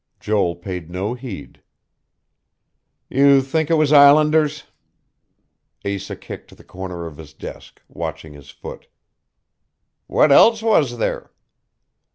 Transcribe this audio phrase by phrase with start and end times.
[0.19, 1.61] Joel paid no heed.
[3.07, 4.63] "You think it was Islanders?"
[5.85, 8.87] Asa kicked the corner of his desk, watching his foot.
[10.07, 11.29] "What else was there?"